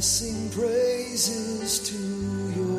[0.00, 1.96] sing praises to
[2.58, 2.69] your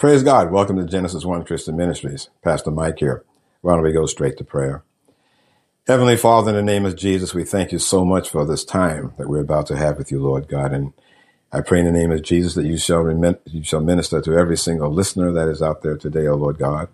[0.00, 0.50] Praise God.
[0.50, 2.30] Welcome to Genesis 1 Christian Ministries.
[2.42, 3.22] Pastor Mike here.
[3.60, 4.82] Why don't we go straight to prayer?
[5.86, 9.12] Heavenly Father, in the name of Jesus, we thank you so much for this time
[9.18, 10.72] that we're about to have with you, Lord God.
[10.72, 10.94] And
[11.52, 13.06] I pray in the name of Jesus that you shall,
[13.44, 16.88] you shall minister to every single listener that is out there today, O Lord God.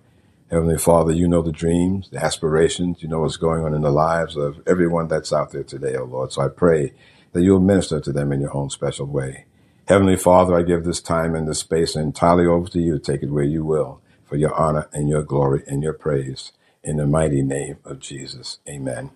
[0.51, 3.93] Heavenly Father, you know the dreams, the aspirations, you know what's going on in the
[3.93, 6.33] lives of everyone that's out there today, O Lord.
[6.33, 6.93] So I pray
[7.35, 9.45] that you'll minister to them in your own special way.
[9.87, 12.99] Heavenly Father, I give this time and this space entirely over to you.
[12.99, 16.51] Take it where you will for your honor and your glory and your praise.
[16.83, 18.59] In the mighty name of Jesus.
[18.69, 19.11] Amen.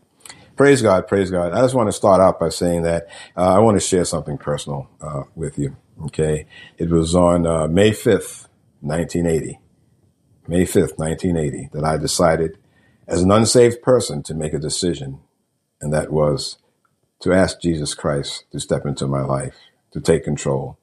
[0.56, 1.08] Praise God.
[1.08, 1.53] Praise God.
[1.53, 4.39] I just want to start out by saying that uh, I want to share something
[4.39, 5.77] personal uh, with you.
[6.05, 6.47] Okay.
[6.78, 8.47] It was on uh, May 5th,
[8.80, 9.58] 1980.
[10.47, 12.58] May 5th, 1980, that I decided
[13.08, 15.20] as an unsaved person to make a decision,
[15.80, 16.58] and that was
[17.20, 19.56] to ask Jesus Christ to step into my life,
[19.92, 20.78] to take control.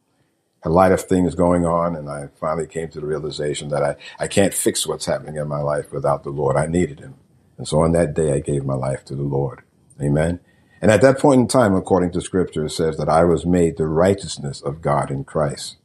[0.63, 3.95] A lot of things going on, and I finally came to the realization that I,
[4.19, 6.58] I can't fix what's happening in my life without the Lord.
[6.58, 7.16] I needed Him.
[7.58, 9.61] And so on that day, I gave my life to the Lord.
[10.02, 10.39] Amen.
[10.81, 13.78] And at that point in time, according to Scripture, it says that I was made
[13.78, 15.78] the righteousness of God in Christ.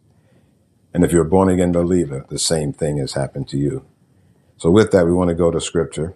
[0.93, 3.87] And if you're a born again believer, the same thing has happened to you.
[4.59, 6.15] So with that, we want to go to Scripture.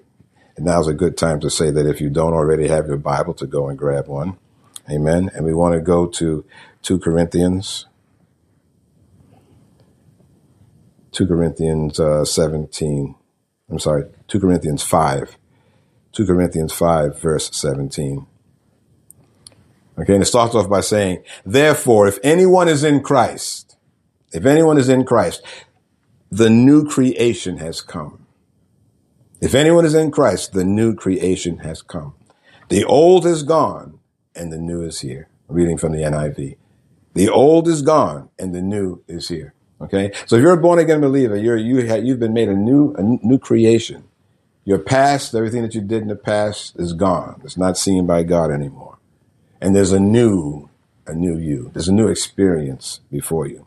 [0.57, 3.35] And now's a good time to say that if you don't already have your Bible,
[3.35, 4.39] to go and grab one.
[4.91, 5.31] Amen.
[5.35, 6.45] And we want to go to
[6.87, 7.87] 2 Corinthians,
[11.11, 13.17] 2 Corinthians uh, 17.
[13.69, 15.37] I'm sorry, 2 Corinthians 5.
[16.13, 18.25] 2 Corinthians 5, verse 17.
[19.99, 23.77] Okay, and it starts off by saying, Therefore, if anyone is in Christ,
[24.33, 25.43] if anyone is in Christ,
[26.31, 28.27] the new creation has come.
[29.41, 32.15] If anyone is in Christ, the new creation has come.
[32.69, 33.99] The old is gone
[34.37, 35.29] and the new is here.
[35.49, 36.59] Reading from the NIV.
[37.17, 39.55] The old is gone and the new is here.
[39.81, 40.13] Okay.
[40.27, 42.95] So if you're a born again believer, you're, you ha- you've been made a new,
[42.95, 44.05] a new creation.
[44.65, 47.41] Your past, everything that you did in the past is gone.
[47.45, 48.99] It's not seen by God anymore.
[49.61, 50.71] And there's a new,
[51.07, 51.71] a new you.
[51.73, 53.67] There's a new experience before you.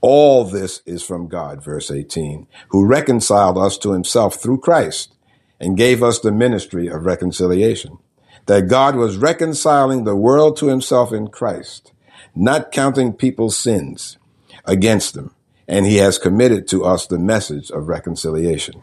[0.00, 5.14] All this is from God, verse 18, who reconciled us to himself through Christ
[5.60, 7.98] and gave us the ministry of reconciliation.
[8.46, 11.92] That God was reconciling the world to himself in Christ,
[12.34, 14.18] not counting people's sins
[14.64, 15.34] against them.
[15.66, 18.82] And he has committed to us the message of reconciliation.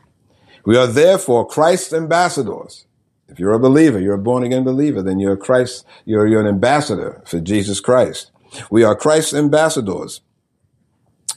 [0.65, 2.85] We are therefore Christ's ambassadors.
[3.27, 6.47] If you're a believer, you're a born again believer, then you're Christ, you're, you're an
[6.47, 8.31] ambassador for Jesus Christ.
[8.69, 10.21] We are Christ's ambassadors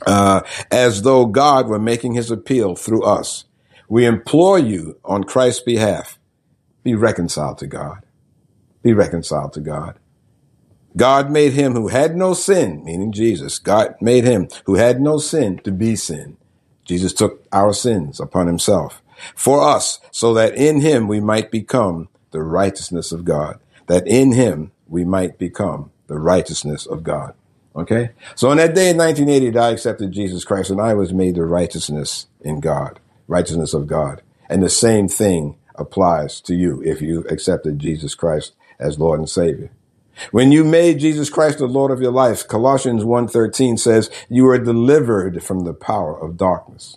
[0.07, 3.45] uh, as though God were making his appeal through us.
[3.89, 6.19] We implore you on Christ's behalf,
[6.83, 8.05] be reconciled to God.
[8.83, 9.99] Be reconciled to God.
[10.97, 13.59] God made him who had no sin, meaning Jesus.
[13.59, 16.37] God made him who had no sin to be sin.
[16.85, 19.03] Jesus took our sins upon himself
[19.35, 23.59] for us so that in him we might become the righteousness of God.
[23.87, 27.35] That in him we might become the righteousness of God.
[27.75, 28.11] Okay?
[28.35, 31.45] So on that day in 1980, I accepted Jesus Christ and I was made the
[31.45, 34.23] righteousness in God, righteousness of God.
[34.49, 39.29] And the same thing applies to you if you accepted Jesus Christ as Lord and
[39.29, 39.71] Savior.
[40.31, 44.59] When you made Jesus Christ the Lord of your life, Colossians 1.13 says, you are
[44.59, 46.97] delivered from the power of darkness.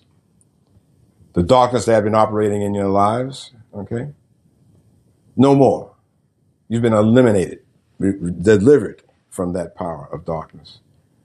[1.33, 4.11] The darkness that had been operating in your lives, okay?
[5.35, 5.95] No more.
[6.67, 7.59] You've been eliminated,
[7.99, 10.79] re- delivered from that power of darkness.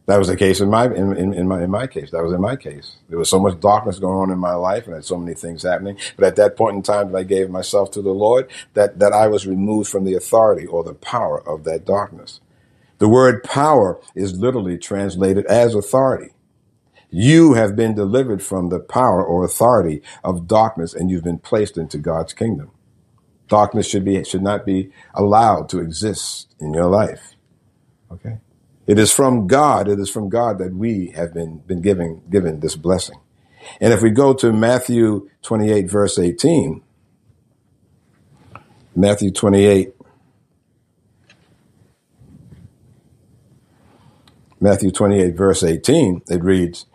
[0.07, 2.11] That was the case in my in, in, in my in my case.
[2.11, 2.97] That was in my case.
[3.09, 5.63] There was so much darkness going on in my life, and had so many things
[5.63, 5.99] happening.
[6.17, 9.13] But at that point in time, that I gave myself to the Lord, that that
[9.15, 12.41] I was removed from the authority or the power of that darkness.
[12.99, 16.33] The word power is literally translated as authority.
[17.11, 21.79] You have been delivered from the power or authority of darkness, and you've been placed
[21.79, 22.71] into God's kingdom.
[23.49, 27.35] Darkness should be should not be allowed to exist in your life.
[28.13, 28.39] Okay.
[28.87, 29.89] It is from God.
[29.89, 33.19] It is from God that we have been, been given, given this blessing.
[33.81, 36.83] And if we go to Matthew 28 verse 18,
[38.95, 39.95] Matthew 28,
[44.61, 46.87] Matthew 28 verse 18, it reads,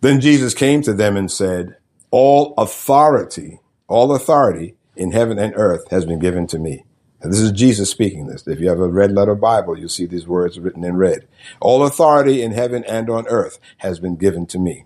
[0.00, 1.76] Then Jesus came to them and said,
[2.10, 6.84] all authority, all authority in heaven and earth has been given to me.
[7.20, 8.46] And this is Jesus speaking this.
[8.46, 11.26] If you have a red letter Bible, you'll see these words written in red.
[11.60, 14.84] All authority in heaven and on earth has been given to me.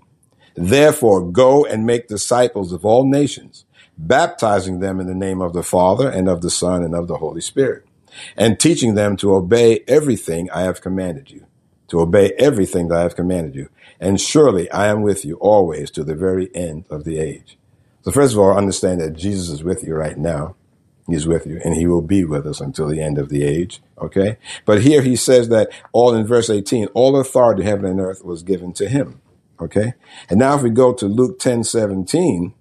[0.54, 3.64] Therefore, go and make disciples of all nations,
[3.98, 7.18] baptizing them in the name of the Father and of the Son and of the
[7.18, 7.84] Holy Spirit,
[8.36, 11.46] and teaching them to obey everything I have commanded you,
[11.88, 13.68] to obey everything that I have commanded you.
[14.00, 17.58] And surely I am with you always to the very end of the age.
[18.02, 20.56] So first of all, understand that Jesus is with you right now.
[21.08, 23.82] He's with you and he will be with us until the end of the age.
[23.98, 24.38] Okay.
[24.64, 28.42] But here he says that all in verse 18, all authority heaven and earth was
[28.42, 29.20] given to him.
[29.60, 29.94] Okay.
[30.28, 32.54] And now if we go to Luke 10, 17,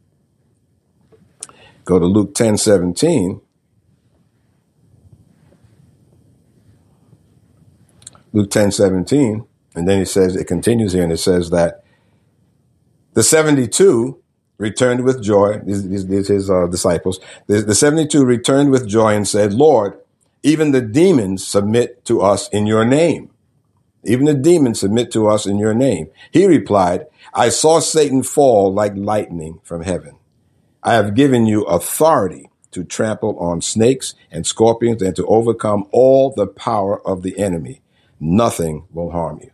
[1.85, 3.41] go to Luke 10, 17.
[8.33, 9.45] Luke 10, 17.
[9.75, 11.83] And then he says, it continues here and it says that
[13.13, 14.21] the 72
[14.61, 15.59] returned with joy.
[15.65, 17.19] These, these, these his uh, disciples.
[17.47, 19.99] The, the 72 returned with joy and said, Lord,
[20.43, 23.31] even the demons submit to us in your name.
[24.03, 26.09] Even the demons submit to us in your name.
[26.31, 30.17] He replied, I saw Satan fall like lightning from heaven.
[30.83, 36.31] I have given you authority to trample on snakes and scorpions and to overcome all
[36.31, 37.81] the power of the enemy.
[38.19, 39.50] Nothing will harm you.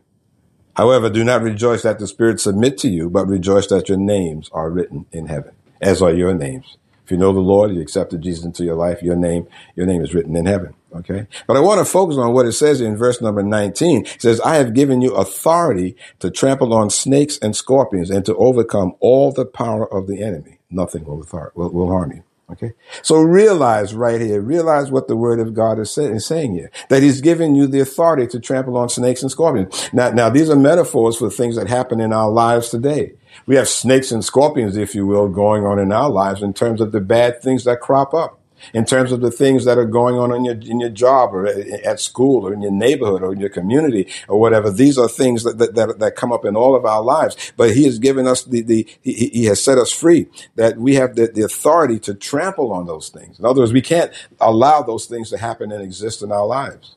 [0.77, 4.47] However, do not rejoice that the spirits submit to you, but rejoice that your names
[4.53, 6.77] are written in heaven, as are your names.
[7.03, 10.03] If you know the Lord, you accepted Jesus into your life, your name, your name
[10.03, 10.75] is written in heaven.
[10.93, 11.25] Okay.
[11.47, 14.05] But I want to focus on what it says in verse number 19.
[14.05, 18.35] It says, I have given you authority to trample on snakes and scorpions and to
[18.35, 20.59] overcome all the power of the enemy.
[20.69, 21.25] Nothing will,
[21.55, 22.23] will, harm you.
[22.49, 22.73] Okay.
[23.01, 26.71] So realize right here, realize what the word of God is, say, is, saying here,
[26.87, 29.89] that he's given you the authority to trample on snakes and scorpions.
[29.91, 33.13] Now, now these are metaphors for things that happen in our lives today.
[33.47, 36.79] We have snakes and scorpions, if you will, going on in our lives in terms
[36.79, 38.36] of the bad things that crop up
[38.73, 41.47] in terms of the things that are going on in your in your job or
[41.47, 44.71] at school or in your neighborhood or in your community or whatever.
[44.71, 47.53] These are things that that, that, that come up in all of our lives.
[47.57, 50.95] But He has given us the the He, he has set us free that we
[50.95, 53.39] have the, the authority to trample on those things.
[53.39, 56.95] In other words, we can't allow those things to happen and exist in our lives.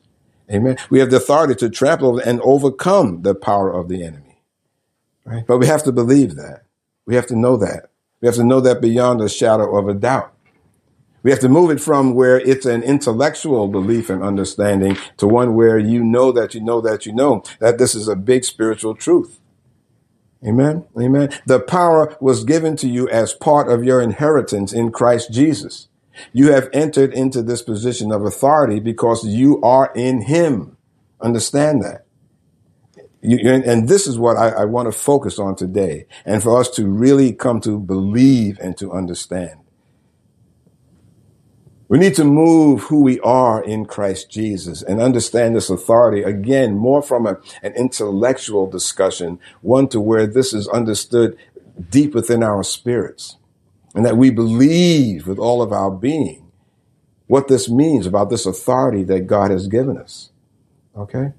[0.51, 0.77] Amen.
[0.89, 4.37] We have the authority to trample and overcome the power of the enemy.
[5.25, 5.45] Right?
[5.47, 6.63] But we have to believe that.
[7.05, 7.89] We have to know that.
[8.21, 10.33] We have to know that beyond a shadow of a doubt.
[11.23, 15.55] We have to move it from where it's an intellectual belief and understanding to one
[15.55, 18.95] where you know that you know that you know that this is a big spiritual
[18.95, 19.39] truth.
[20.45, 20.85] Amen.
[20.99, 21.29] Amen.
[21.45, 25.87] The power was given to you as part of your inheritance in Christ Jesus.
[26.33, 30.77] You have entered into this position of authority because you are in Him.
[31.21, 32.05] Understand that.
[33.21, 36.71] You, and this is what I, I want to focus on today and for us
[36.71, 39.59] to really come to believe and to understand.
[41.91, 46.77] We need to move who we are in Christ Jesus and understand this authority again,
[46.77, 51.37] more from a, an intellectual discussion, one to where this is understood
[51.89, 53.35] deep within our spirits
[53.93, 56.49] and that we believe with all of our being
[57.27, 60.29] what this means about this authority that God has given us.
[60.95, 61.33] Okay.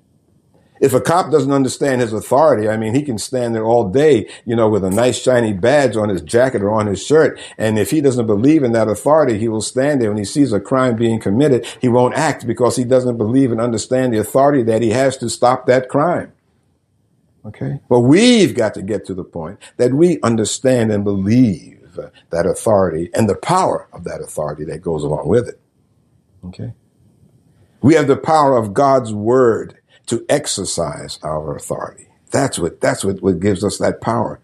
[0.82, 4.28] If a cop doesn't understand his authority, I mean, he can stand there all day,
[4.44, 7.38] you know, with a nice shiny badge on his jacket or on his shirt.
[7.56, 10.52] And if he doesn't believe in that authority, he will stand there when he sees
[10.52, 11.66] a crime being committed.
[11.80, 15.30] He won't act because he doesn't believe and understand the authority that he has to
[15.30, 16.32] stop that crime.
[17.46, 17.80] Okay.
[17.88, 21.78] But we've got to get to the point that we understand and believe
[22.30, 25.60] that authority and the power of that authority that goes along with it.
[26.46, 26.72] Okay.
[27.82, 32.08] We have the power of God's word to exercise our authority.
[32.30, 34.40] That's what, that's what, what gives us that power.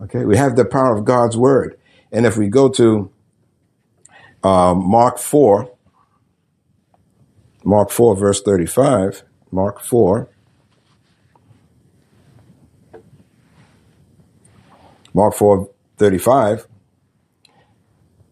[0.00, 0.24] Okay.
[0.24, 1.78] We have the power of God's word.
[2.10, 3.10] And if we go to
[4.42, 5.70] um, Mark 4,
[7.64, 10.28] Mark 4, verse 35, Mark 4,
[15.14, 16.66] Mark 4, 35,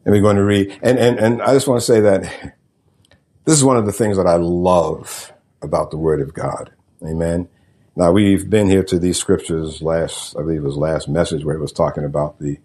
[0.05, 2.23] and we're going to read, and, and, and I just want to say that
[3.45, 6.73] this is one of the things that I love about the Word of God.
[7.03, 7.49] Amen.
[7.97, 11.57] Now we've been here to these scriptures last, I believe it was last message where
[11.57, 12.59] it was talking about the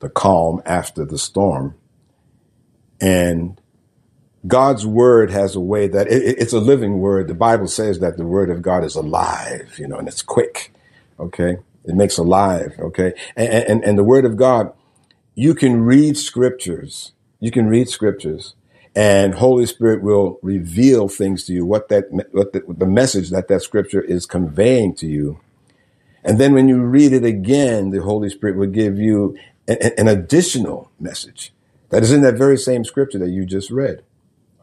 [0.00, 1.74] the calm after the storm,
[3.00, 3.60] and
[4.46, 7.28] God's word has a way that it, it's a living word.
[7.28, 10.72] The Bible says that the word of God is alive, you know, and it's quick.
[11.18, 12.74] Okay, it makes alive.
[12.78, 14.72] Okay, and and, and the word of God,
[15.34, 17.12] you can read scriptures.
[17.40, 18.54] You can read scriptures
[18.96, 23.46] and Holy Spirit will reveal things to you, what that, what the, the, message that
[23.48, 25.38] that scripture is conveying to you.
[26.24, 29.36] And then when you read it again, the Holy Spirit will give you
[29.68, 31.52] an, an additional message
[31.90, 34.02] that is in that very same scripture that you just read.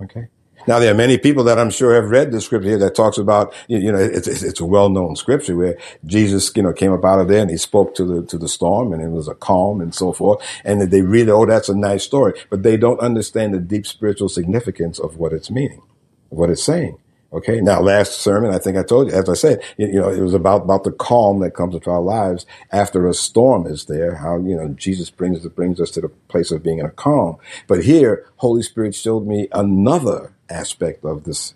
[0.02, 0.28] Okay.
[0.68, 3.18] Now there are many people that I'm sure have read the scripture here that talks
[3.18, 7.06] about you know it's, it's, it's a well-known scripture where Jesus you know came up
[7.06, 9.36] out of there and he spoke to the to the storm and it was a
[9.36, 10.46] calm and so forth.
[10.64, 12.34] And they read oh that's a nice story.
[12.50, 15.82] But they don't understand the deep spiritual significance of what it's meaning
[16.30, 16.98] what it's saying
[17.34, 20.10] okay now last sermon I think I told you as I said you, you know
[20.10, 23.86] it was about about the calm that comes into our lives after a storm is
[23.86, 26.92] there how you know Jesus brings brings us to the place of being in a
[26.92, 27.38] calm
[27.68, 31.56] but here Holy Spirit showed me another aspect of this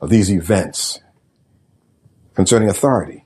[0.00, 1.00] of these events
[2.34, 3.24] concerning authority.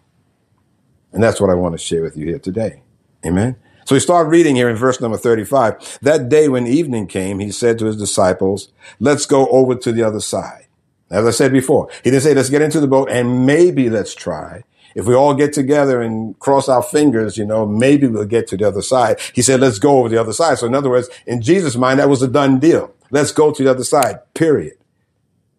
[1.13, 2.85] And that's what I want to share with you here today.
[3.27, 3.57] Amen.
[3.87, 6.01] So we start reading here in verse number 35.
[6.03, 10.05] That day when evening came, he said to his disciples, let's go over to the
[10.05, 10.68] other side.
[11.11, 14.15] As I said before, he didn't say, let's get into the boat and maybe let's
[14.15, 14.65] try.
[14.95, 18.57] If we all get together and cross our fingers, you know, maybe we'll get to
[18.57, 19.21] the other side.
[19.33, 20.59] He said, let's go over the other side.
[20.59, 22.93] So in other words, in Jesus' mind, that was a done deal.
[23.11, 24.75] Let's go to the other side, period.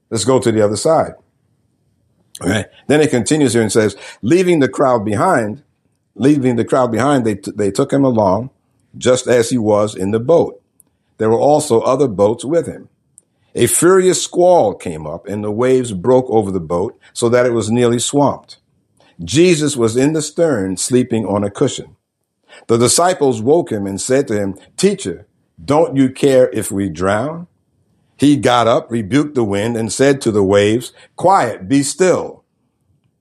[0.09, 1.13] Let's go to the other side.
[2.41, 5.63] Then it continues here and says, leaving the crowd behind,
[6.15, 8.49] leaving the crowd behind, they, t- they took him along
[8.97, 10.61] just as he was in the boat.
[11.17, 12.89] There were also other boats with him.
[13.55, 17.53] A furious squall came up and the waves broke over the boat so that it
[17.53, 18.57] was nearly swamped.
[19.23, 21.95] Jesus was in the stern sleeping on a cushion.
[22.67, 25.27] The disciples woke him and said to him, teacher,
[25.63, 27.47] don't you care if we drown?
[28.17, 32.43] He got up, rebuked the wind, and said to the waves, Quiet, be still.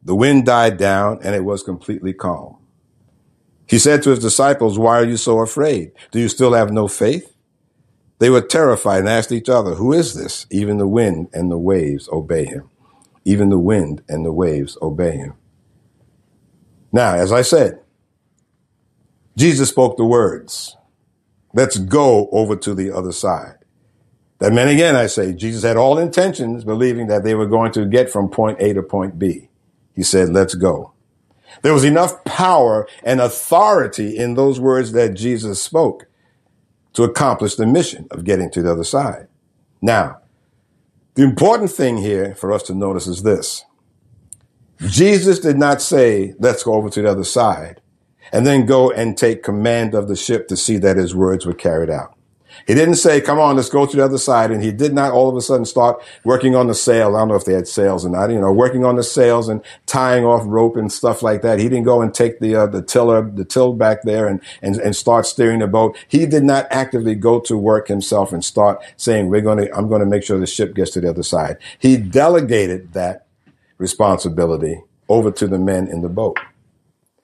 [0.03, 2.59] The wind died down, and it was completely calm.
[3.67, 5.93] He said to his disciples, Why are you so afraid?
[6.11, 7.33] Do you still have no faith?
[8.19, 10.47] They were terrified and asked each other, Who is this?
[10.51, 12.71] Even the wind and the waves obey him.
[13.25, 15.35] Even the wind and the waves obey him.
[16.93, 17.81] Now, as I said,
[19.37, 20.77] Jesus spoke the words,
[21.55, 23.59] Let's go over to the other side.
[24.39, 27.87] That meant again, I say, Jesus had all intentions believing that they were going to
[27.87, 29.49] get from point A to point B.
[29.95, 30.93] He said, let's go.
[31.63, 36.07] There was enough power and authority in those words that Jesus spoke
[36.99, 39.29] to accomplish the mission of getting to the other side.
[39.81, 40.19] Now,
[41.15, 43.65] the important thing here for us to notice is this.
[44.81, 47.81] Jesus did not say, let's go over to the other side
[48.33, 51.55] and then go and take command of the ship to see that his words were
[51.55, 52.18] carried out.
[52.67, 54.51] He didn't say, come on, let's go to the other side.
[54.51, 57.17] And he did not all of a sudden start working on the sail.
[57.17, 59.49] I don't know if they had sails or not, you know, working on the sails
[59.49, 61.59] and tying off rope and stuff like that.
[61.59, 64.77] He didn't go and take the, uh, the tiller, the till back there and, and,
[64.77, 65.97] and start steering the boat.
[66.09, 69.89] He did not actively go to work himself and start saying, we're going to, I'm
[69.89, 71.59] going to make sure the ship gets to the other side.
[71.79, 73.27] He delegated that
[73.79, 76.39] responsibility over to the men in the boat.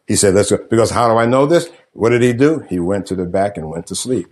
[0.07, 0.59] He said, let's go.
[0.69, 1.69] Because how do I know this?
[1.93, 2.61] What did he do?
[2.69, 4.29] He went to the back and went to sleep.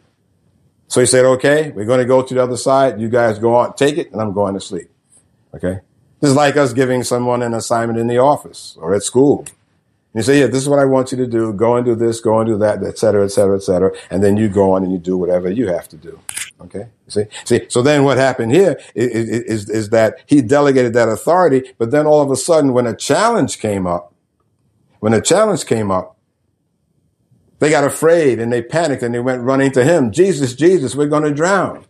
[0.93, 3.01] So he said, okay, we're going to go to the other side.
[3.01, 4.91] You guys go on, take it, and I'm going to sleep.
[5.55, 5.81] Okay.
[6.21, 9.39] This is like us giving someone an assignment in the office or at school.
[9.39, 11.55] And you say, yeah, this is what I want you to do.
[11.55, 13.91] Go and do this, go and do that, et cetera, et cetera, et cetera.
[14.11, 16.21] And then you go on and you do whatever you have to do.
[16.61, 16.89] Okay.
[17.09, 21.73] See, see, so then what happened here is, is, is that he delegated that authority,
[21.79, 24.13] but then all of a sudden when a challenge came up,
[25.01, 26.12] when a challenge came up,
[27.63, 30.11] they got afraid and they panicked and they went running to him.
[30.11, 31.85] Jesus, Jesus, we're going to drown.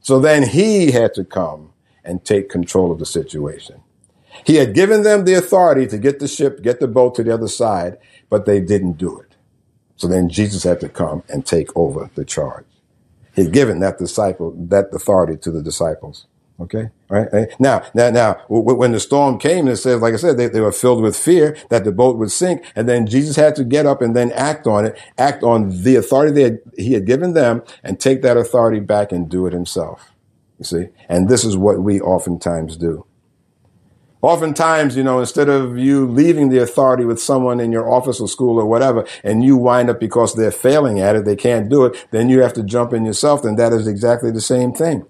[0.00, 3.82] So then he had to come and take control of the situation.
[4.46, 7.34] He had given them the authority to get the ship, get the boat to the
[7.34, 7.98] other side,
[8.30, 9.34] but they didn't do it.
[9.96, 12.64] So then Jesus had to come and take over the charge.
[13.34, 16.24] He had given that disciple, that authority to the disciples.
[16.60, 16.90] Okay.
[17.08, 17.28] Right.
[17.58, 20.72] Now, now, now, when the storm came, it says, like I said, they, they were
[20.72, 22.64] filled with fear that the boat would sink.
[22.76, 25.96] And then Jesus had to get up and then act on it, act on the
[25.96, 30.12] authority that he had given them and take that authority back and do it himself.
[30.58, 30.88] You see?
[31.08, 33.04] And this is what we oftentimes do.
[34.22, 38.28] Oftentimes, you know, instead of you leaving the authority with someone in your office or
[38.28, 41.84] school or whatever, and you wind up because they're failing at it, they can't do
[41.84, 45.04] it, then you have to jump in yourself, then that is exactly the same thing.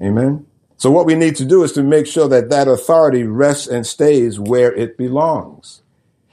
[0.00, 0.46] Amen.
[0.76, 3.86] So what we need to do is to make sure that that authority rests and
[3.86, 5.82] stays where it belongs.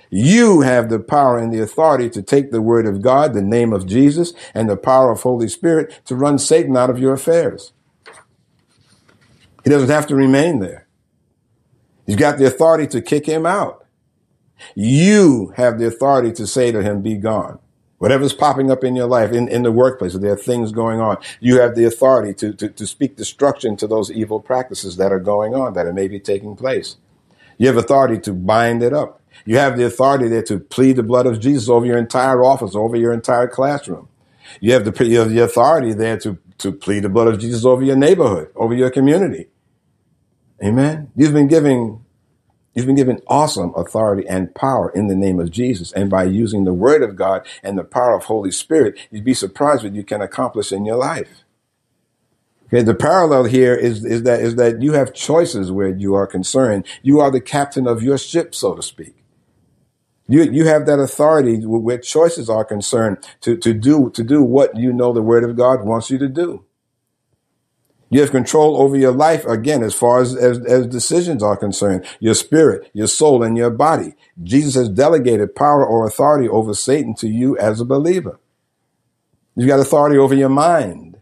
[0.09, 3.73] You have the power and the authority to take the word of God, the name
[3.73, 7.71] of Jesus, and the power of Holy Spirit to run Satan out of your affairs.
[9.63, 10.87] He doesn't have to remain there.
[12.05, 13.85] He's got the authority to kick him out.
[14.75, 17.59] You have the authority to say to him, be gone.
[18.03, 21.15] Whatever's popping up in your life, in, in the workplace, there are things going on,
[21.39, 25.21] you have the authority to, to, to speak destruction to those evil practices that are
[25.21, 26.97] going on, that are maybe taking place.
[27.57, 29.21] You have authority to bind it up.
[29.45, 32.75] You have the authority there to plead the blood of Jesus over your entire office,
[32.75, 34.09] over your entire classroom.
[34.59, 37.63] You have the, you have the authority there to, to plead the blood of Jesus
[37.63, 39.47] over your neighborhood, over your community.
[40.61, 41.09] Amen.
[41.15, 42.02] You've been giving
[42.73, 45.91] You've been given awesome authority and power in the name of Jesus.
[45.91, 49.35] And by using the word of God and the power of Holy Spirit, you'd be
[49.35, 51.43] surprised what you can accomplish in your life.
[52.67, 56.25] Okay, the parallel here is, is that is that you have choices where you are
[56.25, 56.87] concerned.
[57.03, 59.13] You are the captain of your ship, so to speak.
[60.27, 64.75] You you have that authority where choices are concerned to, to do to do what
[64.75, 66.65] you know the word of God wants you to do.
[68.13, 72.05] You have control over your life again, as far as, as, as, decisions are concerned,
[72.19, 74.13] your spirit, your soul, and your body.
[74.43, 78.39] Jesus has delegated power or authority over Satan to you as a believer.
[79.55, 81.17] You've got authority over your mind.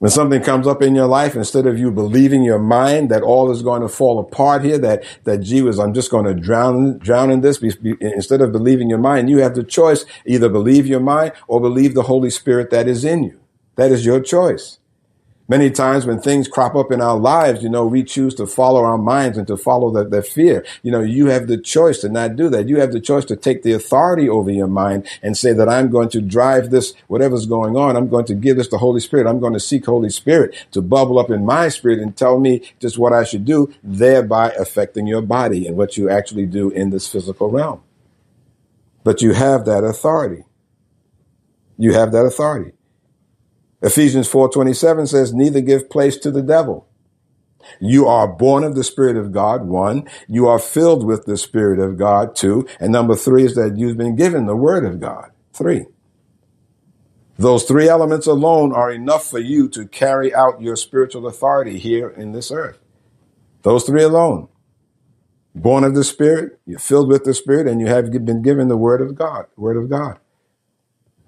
[0.00, 3.50] When something comes up in your life, instead of you believing your mind that all
[3.50, 6.98] is going to fall apart here, that, that gee whiz, I'm just going to drown,
[6.98, 7.62] drown in this,
[8.02, 11.94] instead of believing your mind, you have the choice, either believe your mind or believe
[11.94, 13.40] the Holy Spirit that is in you.
[13.76, 14.78] That is your choice.
[15.46, 18.82] Many times when things crop up in our lives, you know, we choose to follow
[18.82, 20.64] our minds and to follow the, the fear.
[20.82, 22.66] You know, you have the choice to not do that.
[22.66, 25.90] You have the choice to take the authority over your mind and say that I'm
[25.90, 27.94] going to drive this, whatever's going on.
[27.94, 29.26] I'm going to give this to Holy Spirit.
[29.26, 32.62] I'm going to seek Holy Spirit to bubble up in my spirit and tell me
[32.80, 36.88] just what I should do, thereby affecting your body and what you actually do in
[36.88, 37.82] this physical realm.
[39.02, 40.44] But you have that authority.
[41.76, 42.72] You have that authority.
[43.84, 46.86] Ephesians 4:27 says, "Neither give place to the devil."
[47.80, 50.04] You are born of the Spirit of God, one.
[50.26, 52.66] You are filled with the Spirit of God, two.
[52.80, 55.86] And number three is that you've been given the Word of God, three.
[57.36, 62.08] Those three elements alone are enough for you to carry out your spiritual authority here
[62.08, 62.78] in this earth.
[63.62, 64.48] Those three alone.
[65.54, 68.76] Born of the Spirit, you're filled with the Spirit, and you have been given the
[68.76, 70.18] Word of God, Word of God.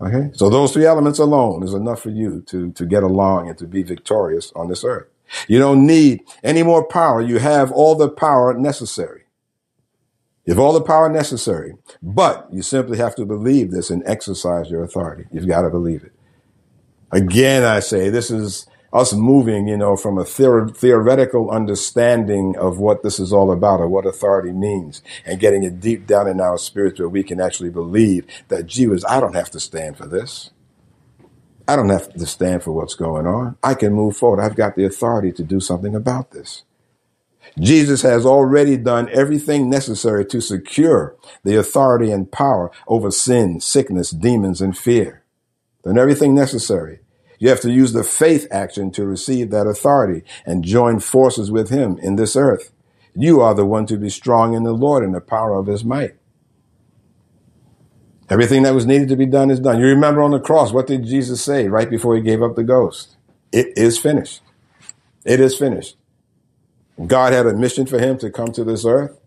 [0.00, 0.31] Okay.
[0.35, 3.67] So those three elements alone is enough for you to, to get along and to
[3.67, 5.09] be victorious on this earth.
[5.49, 7.21] You don't need any more power.
[7.21, 9.23] You have all the power necessary.
[10.45, 14.71] You have all the power necessary, but you simply have to believe this and exercise
[14.71, 15.25] your authority.
[15.32, 16.13] You've got to believe it.
[17.11, 23.02] Again, I say this is us moving, you know, from a theoretical understanding of what
[23.02, 26.59] this is all about or what authority means and getting it deep down in our
[26.59, 30.06] spirits where we can actually believe that, gee whiz, I don't have to stand for
[30.06, 30.50] this.
[31.69, 33.56] I don't have to stand for what's going on.
[33.63, 34.41] I can move forward.
[34.41, 36.65] I've got the authority to do something about this.
[37.59, 44.11] Jesus has already done everything necessary to secure the authority and power over sin, sickness,
[44.11, 45.25] demons, and fear.
[45.85, 47.00] Done everything necessary.
[47.38, 51.70] You have to use the faith action to receive that authority and join forces with
[51.70, 52.72] him in this earth.
[53.14, 55.84] You are the one to be strong in the Lord and the power of his
[55.84, 56.14] might.
[58.28, 59.78] Everything that was needed to be done is done.
[59.78, 62.64] You remember on the cross, what did Jesus say right before he gave up the
[62.64, 63.16] ghost?
[63.52, 64.42] It is finished.
[65.25, 65.96] It is finished.
[67.06, 69.18] God had a mission for him to come to this earth.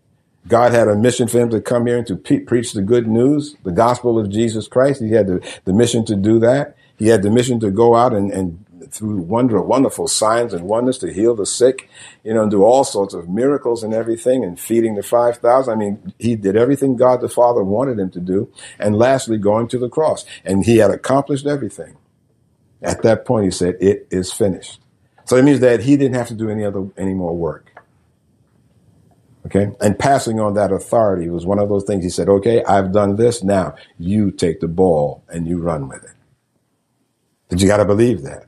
[0.48, 3.56] God had a mission for him to come here and to preach the good news,
[3.64, 5.02] the gospel of Jesus Christ.
[5.02, 6.76] He had the, the mission to do that.
[7.00, 10.98] He had the mission to go out and, and through wonder, wonderful signs and wonders
[10.98, 11.88] to heal the sick,
[12.24, 15.72] you know, and do all sorts of miracles and everything and feeding the 5,000.
[15.72, 18.52] I mean, he did everything God the Father wanted him to do.
[18.78, 20.26] And lastly, going to the cross.
[20.44, 21.96] And he had accomplished everything.
[22.82, 24.80] At that point, he said, it is finished.
[25.24, 27.70] So it means that he didn't have to do any other, any more work.
[29.46, 29.72] Okay.
[29.80, 33.16] And passing on that authority was one of those things he said, okay, I've done
[33.16, 33.42] this.
[33.42, 36.10] Now you take the ball and you run with it.
[37.50, 38.46] But you got to believe that.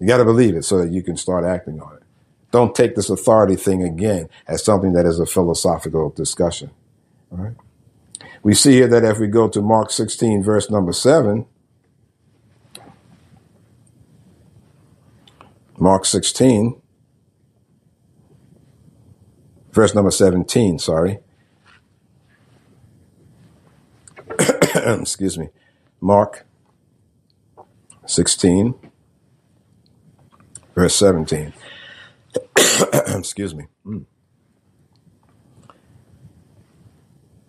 [0.00, 2.02] You got to believe it so that you can start acting on it.
[2.50, 6.72] Don't take this authority thing again as something that is a philosophical discussion.
[7.30, 7.54] All right.
[8.42, 11.46] We see here that if we go to Mark 16, verse number 7,
[15.78, 16.80] Mark 16,
[19.72, 21.20] verse number 17, sorry.
[24.74, 25.50] Excuse me.
[26.00, 26.46] Mark
[28.10, 28.74] 16,
[30.74, 31.52] verse 17.
[33.06, 33.66] Excuse me.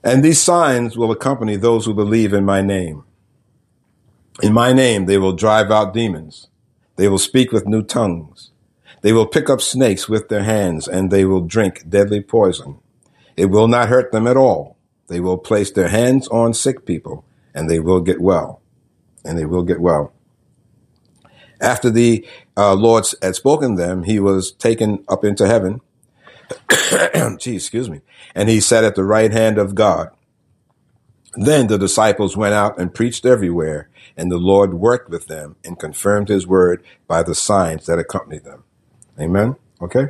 [0.03, 3.03] And these signs will accompany those who believe in my name.
[4.43, 6.47] In my name, they will drive out demons.
[6.95, 8.51] They will speak with new tongues.
[9.01, 12.77] They will pick up snakes with their hands and they will drink deadly poison.
[13.35, 14.77] It will not hurt them at all.
[15.07, 18.61] They will place their hands on sick people and they will get well.
[19.25, 20.13] And they will get well.
[21.61, 25.81] After the uh, Lord had spoken them, he was taken up into heaven.
[27.37, 28.01] Gee, excuse me.
[28.35, 30.09] And he sat at the right hand of God.
[31.35, 35.79] Then the disciples went out and preached everywhere, and the Lord worked with them and
[35.79, 38.63] confirmed his word by the signs that accompanied them.
[39.19, 39.55] Amen.
[39.81, 40.07] Okay.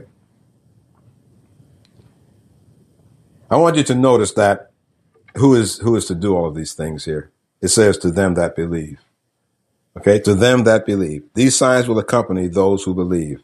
[3.51, 4.71] I want you to notice that
[5.35, 7.31] who is who is to do all of these things here.
[7.61, 8.99] It says to them that believe.
[9.97, 11.23] Okay, to them that believe.
[11.33, 13.41] These signs will accompany those who believe.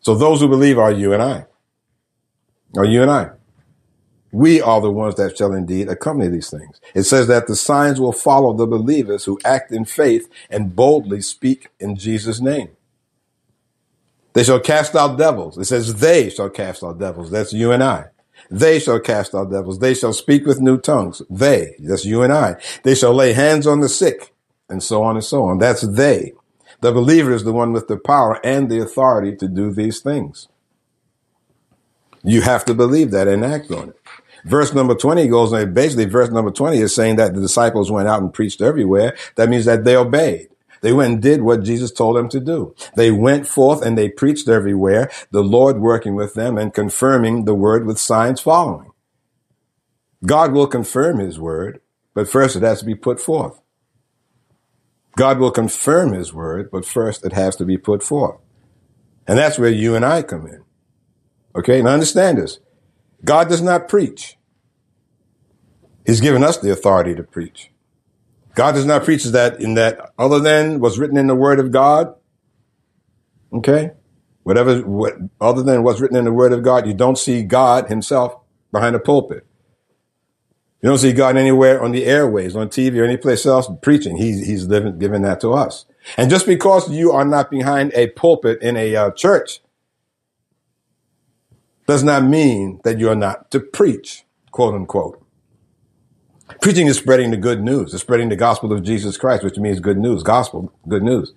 [0.00, 1.46] So those who believe are you and I.
[2.76, 3.30] Are you and I.
[4.32, 6.80] We are the ones that shall indeed accompany these things.
[6.94, 11.20] It says that the signs will follow the believers who act in faith and boldly
[11.20, 12.70] speak in Jesus' name.
[14.34, 15.58] They shall cast out devils.
[15.58, 17.30] It says they shall cast out devils.
[17.30, 18.06] That's you and I.
[18.50, 19.80] They shall cast out devils.
[19.80, 21.22] They shall speak with new tongues.
[21.28, 22.56] They, that's you and I.
[22.84, 24.32] They shall lay hands on the sick
[24.70, 25.58] and so on and so on.
[25.58, 26.32] That's they.
[26.80, 30.48] The believer is the one with the power and the authority to do these things.
[32.22, 33.96] You have to believe that and act on it.
[34.44, 38.22] Verse number 20 goes basically verse number 20 is saying that the disciples went out
[38.22, 39.16] and preached everywhere.
[39.36, 40.48] That means that they obeyed.
[40.82, 42.74] They went and did what Jesus told them to do.
[42.96, 47.54] They went forth and they preached everywhere, the Lord working with them and confirming the
[47.54, 48.90] word with signs following.
[50.24, 51.80] God will confirm his word,
[52.14, 53.60] but first it has to be put forth.
[55.16, 58.38] God will confirm his word, but first it has to be put forth.
[59.26, 60.62] And that's where you and I come in.
[61.56, 61.82] Okay.
[61.82, 62.58] Now understand this.
[63.24, 64.36] God does not preach.
[66.06, 67.70] He's given us the authority to preach.
[68.54, 71.70] God does not preach that in that other than what's written in the word of
[71.70, 72.14] God.
[73.52, 73.92] Okay.
[74.42, 77.88] Whatever, what, other than what's written in the word of God, you don't see God
[77.88, 78.36] himself
[78.72, 79.46] behind the pulpit.
[80.82, 84.16] You don't see God anywhere on the airways, on TV or any place else preaching.
[84.16, 85.84] He's, he's living, giving that to us.
[86.16, 89.60] And just because you are not behind a pulpit in a uh, church
[91.86, 95.22] does not mean that you're not to preach, quote unquote.
[96.62, 97.92] Preaching is spreading the good news.
[97.92, 101.32] It's spreading the gospel of Jesus Christ, which means good news, gospel, good news.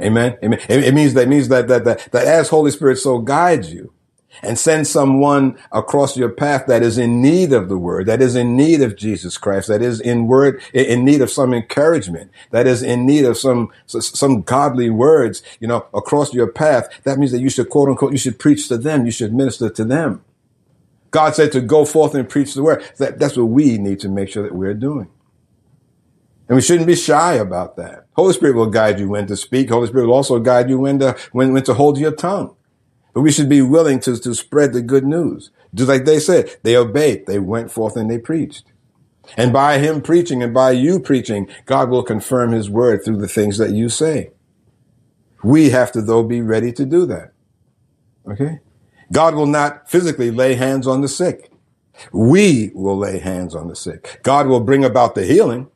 [0.00, 0.36] Amen.
[0.42, 0.60] Amen.
[0.68, 3.92] It, means that means that, that, that, that as Holy Spirit so guides you
[4.42, 8.34] and send someone across your path that is in need of the word, that is
[8.34, 12.66] in need of Jesus Christ, that is in word, in need of some encouragement, that
[12.66, 16.88] is in need of some, some godly words, you know, across your path.
[17.04, 19.04] That means that you should quote unquote, you should preach to them.
[19.04, 20.24] You should minister to them.
[21.10, 22.84] God said to go forth and preach the word.
[22.98, 25.08] That, that's what we need to make sure that we're doing.
[26.48, 28.06] And we shouldn't be shy about that.
[28.14, 29.70] Holy Spirit will guide you when to speak.
[29.70, 32.56] Holy Spirit will also guide you when to, when, when to hold your tongue.
[33.14, 35.50] But we should be willing to, to spread the good news.
[35.72, 37.26] Just like they said, they obeyed.
[37.26, 38.64] They went forth and they preached.
[39.36, 43.28] And by him preaching and by you preaching, God will confirm his word through the
[43.28, 44.32] things that you say.
[45.42, 47.32] We have to though be ready to do that.
[48.28, 48.60] Okay.
[49.12, 51.50] God will not physically lay hands on the sick.
[52.12, 54.20] We will lay hands on the sick.
[54.22, 55.68] God will bring about the healing.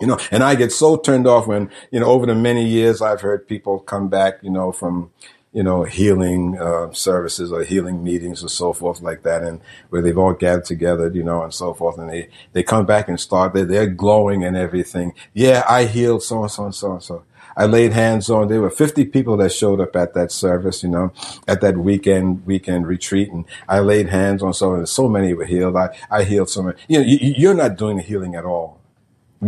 [0.00, 3.02] You know, and I get so turned off when, you know, over the many years
[3.02, 5.10] I've heard people come back, you know, from,
[5.52, 10.02] you know, healing uh, services or healing meetings or so forth like that, and where
[10.02, 13.18] they've all gathered together, you know, and so forth, and they they come back and
[13.18, 15.12] start they're, they're glowing and everything.
[15.34, 17.24] Yeah, I healed so and so and so and so.
[17.56, 18.48] I laid hands on.
[18.48, 21.12] There were 50 people that showed up at that service, you know,
[21.48, 25.44] at that weekend weekend retreat, and I laid hands on so and so many were
[25.44, 25.76] healed.
[25.76, 26.78] I I healed so many.
[26.88, 28.80] You know, you, you're not doing the healing at all.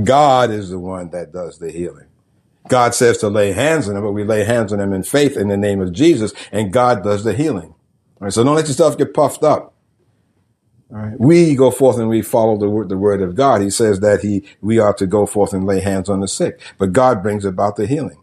[0.02, 2.06] God is the one that does the healing.
[2.68, 5.36] God says to lay hands on them, but we lay hands on them in faith
[5.36, 7.74] in the name of Jesus, and God does the healing.
[8.20, 9.74] All right, so don't let yourself get puffed up.
[10.92, 11.18] All right.
[11.18, 13.62] We go forth and we follow the word, the word of God.
[13.62, 16.60] He says that he, we are to go forth and lay hands on the sick,
[16.78, 18.18] but God brings about the healing.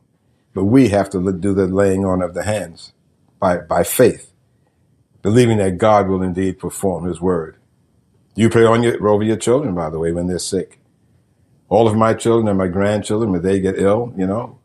[0.54, 2.94] But we have to do the laying on of the hands
[3.40, 4.32] by, by faith,
[5.22, 7.58] believing that God will indeed perform his word.
[8.36, 10.79] You pray on your, over your children, by the way, when they're sick
[11.70, 14.60] all of my children and my grandchildren, when they get ill, you know,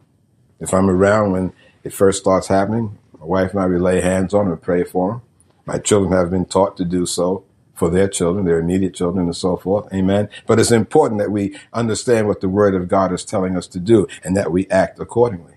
[0.61, 1.53] if I'm around when
[1.85, 4.85] it first starts happening, my wife and I will lay hands on them and pray
[4.85, 5.23] for them.
[5.67, 9.37] My children have been taught to do so for their children, their immediate children, and
[9.37, 9.93] so forth.
[9.93, 10.29] Amen.
[10.47, 13.81] But it's important that we understand what the Word of God is telling us to
[13.81, 15.55] do and that we act accordingly.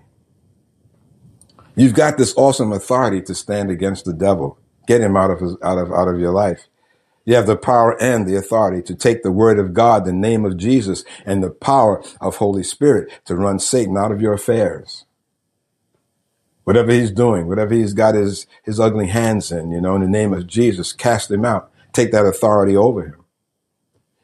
[1.76, 4.58] You've got this awesome authority to stand against the devil.
[4.86, 6.66] Get him out of his, out of out of your life.
[7.28, 10.46] You have the power and the authority to take the word of God, the name
[10.46, 15.04] of Jesus, and the power of Holy Spirit to run Satan out of your affairs.
[16.64, 20.08] Whatever he's doing, whatever he's got his, his ugly hands in, you know, in the
[20.08, 21.70] name of Jesus, cast him out.
[21.92, 23.22] Take that authority over him.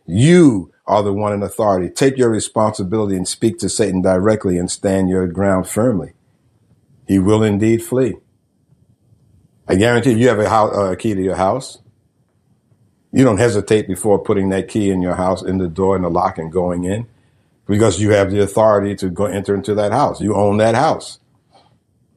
[0.07, 1.91] You are the one in authority.
[1.91, 6.15] Take your responsibility and speak to Satan directly and stand your ground firmly.
[7.07, 8.15] He will indeed flee.
[9.69, 11.81] I guarantee you, you have a, house, uh, a key to your house.
[13.15, 16.11] You don't hesitate before putting that key in your house, in the door, in the
[16.11, 17.07] lock, and going in,
[17.65, 20.21] because you have the authority to go enter into that house.
[20.21, 21.21] You own that house.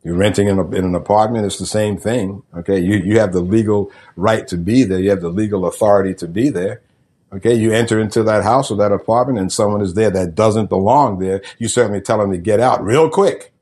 [0.03, 1.45] You're renting in, a, in an apartment.
[1.45, 2.41] It's the same thing.
[2.55, 2.79] Okay.
[2.79, 4.99] You, you have the legal right to be there.
[4.99, 6.81] You have the legal authority to be there.
[7.31, 7.53] Okay.
[7.53, 11.19] You enter into that house or that apartment and someone is there that doesn't belong
[11.19, 11.43] there.
[11.59, 13.53] You certainly tell them to get out real quick.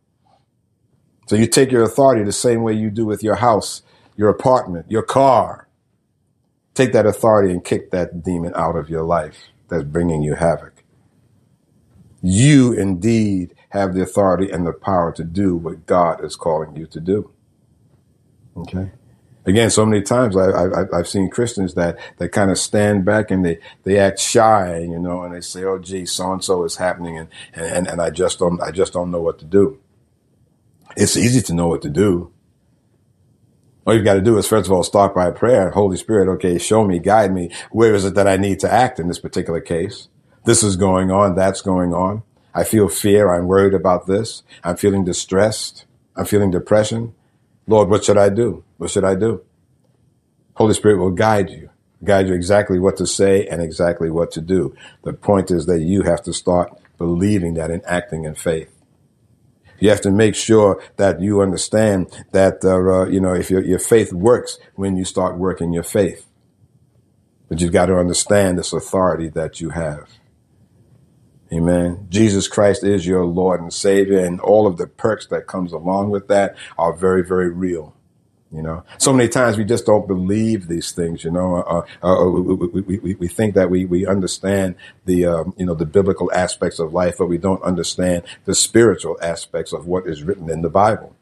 [1.27, 3.81] So you take your authority the same way you do with your house,
[4.15, 5.64] your apartment, your car.
[6.75, 9.37] Take that authority and kick that demon out of your life
[9.69, 10.83] that's bringing you havoc.
[12.21, 16.85] You indeed have the authority and the power to do what God is calling you
[16.87, 17.31] to do.
[18.57, 18.91] Okay.
[19.45, 23.45] Again, so many times I, have seen Christians that, that kind of stand back and
[23.45, 26.77] they, they act shy, you know, and they say, "Oh, gee, so and so is
[26.77, 29.79] happening," and, and and I just don't I just don't know what to do.
[30.97, 32.31] It's easy to know what to do.
[33.85, 35.69] All you've got to do is first of all start by prayer.
[35.69, 37.51] Holy Spirit, okay, show me, guide me.
[37.71, 40.07] Where is it that I need to act in this particular case?
[40.45, 41.35] This is going on.
[41.35, 42.23] That's going on.
[42.53, 43.31] I feel fear.
[43.33, 44.41] I'm worried about this.
[44.63, 45.85] I'm feeling distressed.
[46.15, 47.13] I'm feeling depression.
[47.67, 48.63] Lord, what should I do?
[48.77, 49.43] What should I do?
[50.55, 51.69] Holy Spirit will guide you,
[52.03, 54.75] guide you exactly what to say and exactly what to do.
[55.03, 58.74] The point is that you have to start believing that and acting in faith.
[59.79, 63.63] You have to make sure that you understand that, uh, uh, you know, if your,
[63.63, 66.25] your faith works when you start working your faith.
[67.49, 70.09] But you've got to understand this authority that you have.
[71.53, 72.07] Amen.
[72.09, 76.09] Jesus Christ is your Lord and Savior, and all of the perks that comes along
[76.09, 77.94] with that are very, very real.
[78.51, 81.23] You know, so many times we just don't believe these things.
[81.23, 85.53] You know, uh, uh, uh we, we, we, think that we we understand the um,
[85.57, 89.87] you know the biblical aspects of life, but we don't understand the spiritual aspects of
[89.87, 91.15] what is written in the Bible.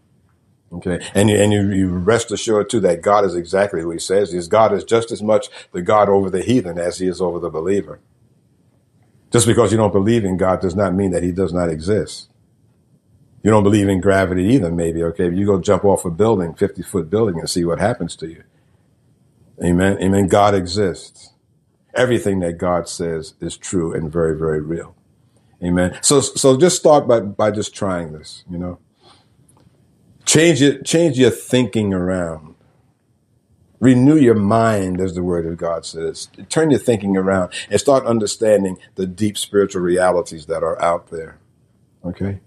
[0.74, 4.00] Okay, and you, and you, you rest assured too that God is exactly who He
[4.00, 4.48] says He is.
[4.48, 7.50] God is just as much the God over the heathen as He is over the
[7.50, 8.00] believer.
[9.34, 12.30] Just because you don't believe in God does not mean that he does not exist.
[13.44, 15.30] You don't believe in gravity either, maybe, okay?
[15.30, 18.44] You go jump off a building, 50 foot building and see what happens to you.
[19.62, 19.98] Amen.
[20.02, 20.28] Amen.
[20.28, 21.34] God exists.
[21.94, 24.96] Everything that God says is true and very, very real.
[25.62, 25.98] Amen.
[26.02, 28.80] So, so just start by, by just trying this, you know.
[30.26, 32.56] Change it, change your thinking around.
[33.80, 36.30] Renew your mind, as the word of God says.
[36.48, 41.38] Turn your thinking around and start understanding the deep spiritual realities that are out there.
[42.06, 42.40] Okay?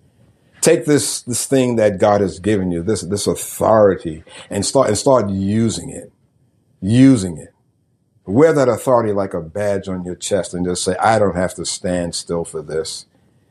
[0.66, 4.98] Take this, this thing that God has given you, this, this authority, and start, and
[4.98, 6.10] start using it.
[6.80, 7.54] Using it.
[8.24, 11.54] Wear that authority like a badge on your chest and just say, I don't have
[11.54, 13.06] to stand still for this.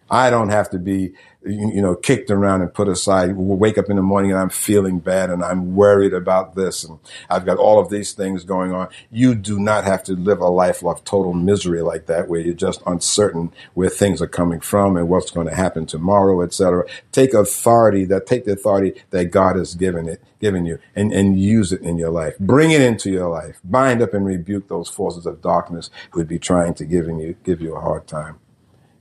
[0.10, 1.14] I don't have to be
[1.46, 3.36] you know, kicked around and put aside.
[3.36, 6.84] We'll wake up in the morning and I'm feeling bad and I'm worried about this
[6.84, 6.98] and
[7.30, 8.90] I've got all of these things going on.
[9.12, 12.56] You do not have to live a life of total misery like that where you're
[12.56, 16.86] just uncertain where things are coming from and what's going to happen tomorrow, etc.
[17.12, 21.40] Take authority that, take the authority that God has given it, given you and, and
[21.40, 22.38] use it in your life.
[22.40, 23.60] Bring it into your life.
[23.64, 27.36] Bind up and rebuke those forces of darkness who would be trying to giving you,
[27.44, 28.40] give you a hard time.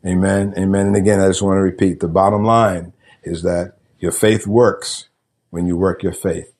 [0.07, 0.55] Amen.
[0.59, 0.89] Amen.
[0.89, 5.09] And again, I just want to repeat the bottom line is that your faith works
[5.51, 6.53] when you work your faith.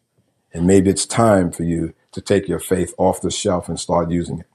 [0.53, 4.11] And maybe it's time for you to take your faith off the shelf and start
[4.11, 4.47] using it.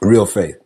[0.00, 0.58] Real faith.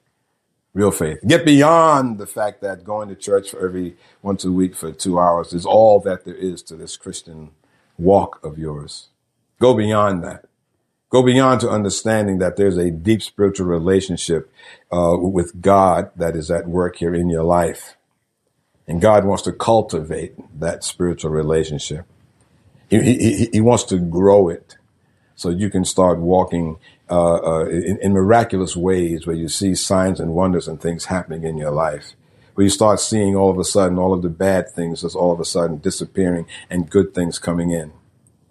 [0.75, 1.19] Real faith.
[1.27, 5.19] Get beyond the fact that going to church for every once a week for two
[5.19, 7.51] hours is all that there is to this Christian
[7.99, 9.09] walk of yours.
[9.59, 10.47] Go beyond that.
[11.11, 14.51] Go beyond to understanding that there's a deep spiritual relationship
[14.93, 17.97] uh, with God that is at work here in your life.
[18.87, 22.07] And God wants to cultivate that spiritual relationship.
[22.89, 24.77] He, he, he wants to grow it
[25.35, 30.21] so you can start walking uh, uh, in, in miraculous ways where you see signs
[30.21, 32.15] and wonders and things happening in your life
[32.55, 35.33] where you start seeing all of a sudden all of the bad things just all
[35.33, 37.93] of a sudden disappearing and good things coming in.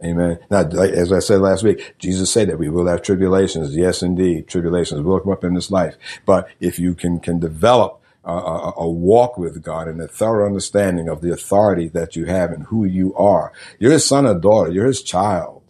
[0.03, 0.39] Amen.
[0.49, 3.75] Now, as I said last week, Jesus said that we will have tribulations.
[3.75, 5.97] Yes, indeed, tribulations will come up in this life.
[6.25, 10.45] But if you can can develop a, a, a, walk with God and a thorough
[10.45, 14.39] understanding of the authority that you have and who you are, you're his son or
[14.39, 14.71] daughter.
[14.71, 15.63] You're his child,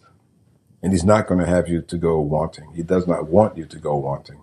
[0.80, 2.72] and he's not going to have you to go wanting.
[2.74, 4.42] He does not want you to go wanting.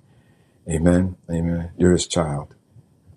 [0.70, 1.16] Amen.
[1.32, 1.72] Amen.
[1.78, 2.56] You're his child.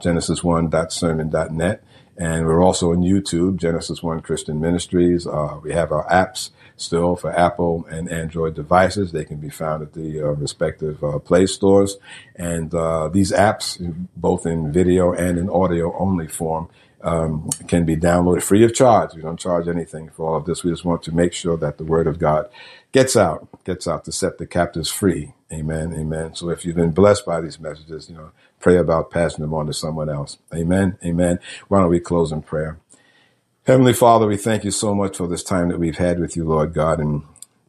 [0.02, 1.84] genesis1.sermon.net.
[2.18, 5.26] And we're also on YouTube, Genesis One Christian Ministries.
[5.26, 6.50] Uh, we have our apps
[6.80, 9.12] still for Apple and Android devices.
[9.12, 11.98] They can be found at the uh, respective uh, Play stores.
[12.36, 13.80] And uh, these apps,
[14.16, 16.70] both in video and in audio only form,
[17.02, 19.16] um, can be downloaded free of charge.
[19.16, 20.64] We don't charge anything for all of this.
[20.64, 22.50] We just want to make sure that the Word of God
[22.92, 25.34] gets out, gets out to set the captives free.
[25.52, 25.94] Amen.
[25.94, 26.36] Amen.
[26.36, 29.68] So if you've been blessed by these messages, you know, pray about passing them on
[29.68, 30.38] to someone else.
[30.54, 30.98] Amen.
[31.04, 31.40] Amen.
[31.68, 32.78] Why don't we close in prayer?
[33.70, 36.44] Heavenly Father, we thank you so much for this time that we've had with you,
[36.44, 37.00] Lord God.
[37.00, 37.22] And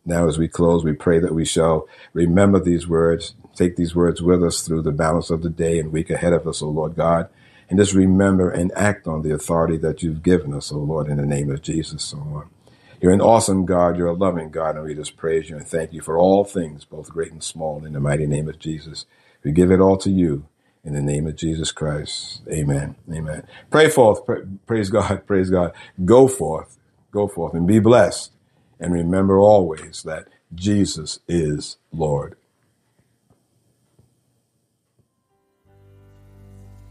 [0.07, 4.23] now as we close, we pray that we shall remember these words, take these words
[4.23, 6.97] with us through the balance of the day and week ahead of us, O Lord
[6.97, 7.29] God.
[7.69, 11.19] And just remember and act on the authority that you've given us, O Lord, in
[11.19, 12.49] the name of Jesus, O Lord.
[13.03, 13.99] You're an awesome God.
[13.99, 14.77] You're a loving God.
[14.77, 17.85] And we just praise you and thank you for all things, both great and small,
[17.85, 19.05] in the mighty name of Jesus.
[19.45, 20.47] We give it all to you
[20.85, 22.43] in the name of Jesus Christ.
[22.51, 22.97] Amen.
[23.13, 23.45] Amen.
[23.71, 24.25] Pray forth.
[24.25, 25.23] Pray, praise God.
[25.27, 25.73] Praise God.
[26.05, 26.79] Go forth.
[27.13, 28.33] Go forth and be blessed.
[28.79, 32.37] And remember always that Jesus is Lord.